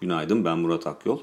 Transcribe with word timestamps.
Günaydın 0.00 0.44
ben 0.44 0.58
Murat 0.58 0.86
Akyol. 0.86 1.18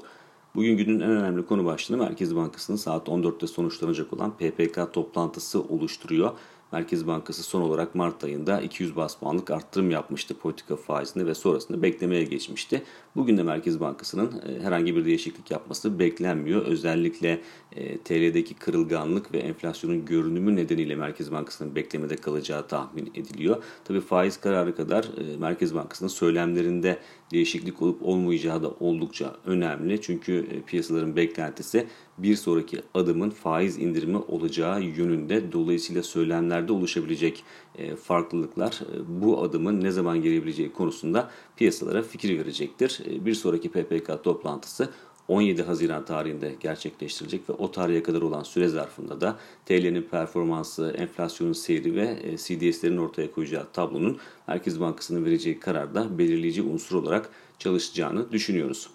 Bugün 0.54 0.76
günün 0.76 1.00
en 1.00 1.10
önemli 1.10 1.46
konu 1.46 1.64
başlığı 1.64 1.96
Merkez 1.96 2.36
Bankası'nın 2.36 2.76
saat 2.76 3.08
14'te 3.08 3.46
sonuçlanacak 3.46 4.12
olan 4.12 4.36
PPK 4.36 4.92
toplantısı 4.92 5.62
oluşturuyor. 5.62 6.30
Merkez 6.72 7.06
Bankası 7.06 7.42
son 7.42 7.60
olarak 7.60 7.94
Mart 7.94 8.24
ayında 8.24 8.60
200 8.60 8.96
bas 8.96 9.16
puanlık 9.16 9.50
arttırım 9.50 9.90
yapmıştı 9.90 10.34
politika 10.34 10.76
faizini 10.76 11.26
ve 11.26 11.34
sonrasında 11.34 11.82
beklemeye 11.82 12.24
geçmişti. 12.24 12.82
Bugün 13.16 13.36
de 13.36 13.42
Merkez 13.42 13.80
Bankası'nın 13.80 14.42
e, 14.48 14.60
herhangi 14.62 14.96
bir 14.96 15.04
değişiklik 15.04 15.50
yapması 15.50 15.98
beklenmiyor. 15.98 16.62
Özellikle 16.62 17.40
e, 17.72 17.98
TL'deki 17.98 18.54
kırılganlık 18.54 19.32
ve 19.32 19.38
enflasyonun 19.38 20.04
görünümü 20.04 20.56
nedeniyle 20.56 20.96
Merkez 20.96 21.32
Bankası'nın 21.32 21.74
beklemede 21.74 22.16
kalacağı 22.16 22.66
tahmin 22.66 23.10
ediliyor. 23.14 23.62
Tabii 23.84 24.00
faiz 24.00 24.40
kararı 24.40 24.76
kadar 24.76 25.04
e, 25.04 25.36
Merkez 25.36 25.74
Bankası'nın 25.74 26.08
söylemlerinde 26.08 26.98
değişiklik 27.32 27.82
olup 27.82 28.02
olmayacağı 28.02 28.62
da 28.62 28.70
oldukça 28.70 29.36
önemli. 29.46 30.00
Çünkü 30.00 30.46
piyasaların 30.66 31.16
beklentisi 31.16 31.86
bir 32.18 32.36
sonraki 32.36 32.80
adımın 32.94 33.30
faiz 33.30 33.78
indirimi 33.78 34.16
olacağı 34.16 34.82
yönünde. 34.82 35.52
Dolayısıyla 35.52 36.02
söylemlerde 36.58 36.72
oluşabilecek 36.72 37.44
e, 37.78 37.96
farklılıklar 37.96 38.80
e, 38.94 39.22
bu 39.22 39.42
adımın 39.42 39.80
ne 39.80 39.90
zaman 39.90 40.22
gelebileceği 40.22 40.72
konusunda 40.72 41.30
piyasalara 41.56 42.02
fikir 42.02 42.38
verecektir. 42.38 43.00
E, 43.06 43.24
bir 43.24 43.34
sonraki 43.34 43.68
PPK 43.68 44.24
toplantısı 44.24 44.90
17 45.28 45.62
Haziran 45.62 46.04
tarihinde 46.04 46.54
gerçekleştirilecek 46.60 47.50
ve 47.50 47.52
o 47.52 47.70
tarihe 47.70 48.02
kadar 48.02 48.22
olan 48.22 48.42
süre 48.42 48.68
zarfında 48.68 49.20
da 49.20 49.38
TL'nin 49.66 50.02
performansı, 50.02 50.94
enflasyonun 50.98 51.52
seyri 51.52 51.94
ve 51.94 52.36
CDS'lerin 52.36 52.96
ortaya 52.96 53.32
koyacağı 53.32 53.66
tablonun 53.72 54.18
Merkez 54.48 54.80
Bankası'nın 54.80 55.24
vereceği 55.24 55.60
kararda 55.60 56.18
belirleyici 56.18 56.62
unsur 56.62 56.96
olarak 56.96 57.30
çalışacağını 57.58 58.32
düşünüyoruz. 58.32 58.88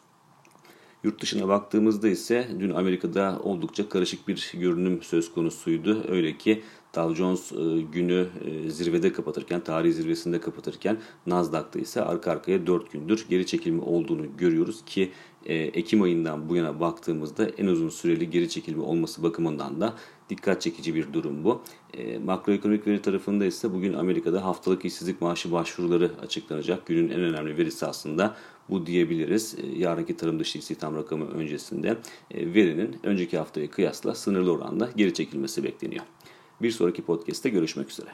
Yurt 1.04 1.22
dışına 1.22 1.48
baktığımızda 1.48 2.10
ise 2.10 2.48
dün 2.60 2.70
Amerika'da 2.70 3.40
oldukça 3.44 3.90
karışık 3.90 4.28
bir 4.28 4.52
görünüm 4.54 5.02
söz 5.02 5.34
konusuydu. 5.34 6.06
Öyle 6.08 6.38
ki 6.38 6.64
Dow 6.96 7.16
Jones 7.16 7.52
e, 7.52 7.82
günü 7.82 8.28
e, 8.46 8.70
zirvede 8.70 9.14
kapatırken, 9.14 9.64
tarihi 9.64 9.94
zirvesinde 9.94 10.42
kapatırken 10.42 10.98
Nasdaq'ta 11.28 11.80
ise 11.80 12.02
arka 12.02 12.32
arkaya 12.32 12.68
4 12.68 12.92
gündür 12.92 13.26
geri 13.30 13.46
çekilme 13.46 13.82
olduğunu 13.82 14.38
görüyoruz 14.38 14.86
ki 14.86 15.12
e, 15.46 15.56
Ekim 15.56 16.02
ayından 16.02 16.50
bu 16.50 16.56
yana 16.56 16.80
baktığımızda 16.80 17.50
en 17.58 17.66
uzun 17.66 17.90
süreli 17.90 18.30
geri 18.30 18.50
çekilme 18.50 18.84
olması 18.84 19.24
bakımından 19.24 19.82
da 19.82 19.94
dikkat 20.30 20.62
çekici 20.62 20.96
bir 20.96 21.14
durum 21.14 21.44
bu. 21.44 21.62
Makroekonomik 22.26 22.88
veri 22.88 23.02
tarafında 23.02 23.46
ise 23.46 23.74
bugün 23.74 23.94
Amerika'da 23.94 24.46
haftalık 24.46 24.86
işsizlik 24.86 25.22
maaşı 25.22 25.52
başvuruları 25.52 26.12
açıklanacak. 26.22 26.86
Günün 26.86 27.10
en 27.10 27.20
önemli 27.20 27.58
verisi 27.58 27.86
aslında 27.86 28.36
bu 28.70 28.86
diyebiliriz. 28.86 29.56
Yarınki 29.76 30.18
tarım 30.18 30.40
dışı 30.40 30.58
istihdam 30.58 30.96
rakamı 30.96 31.26
öncesinde 31.26 31.98
verinin 32.34 32.96
önceki 33.04 33.38
haftaya 33.38 33.70
kıyasla 33.70 34.16
sınırlı 34.16 34.52
oranda 34.52 34.90
geri 34.96 35.14
çekilmesi 35.14 35.64
bekleniyor. 35.64 36.04
Bir 36.62 36.72
sonraki 36.72 37.06
podcast'te 37.06 37.50
görüşmek 37.50 37.90
üzere. 37.90 38.10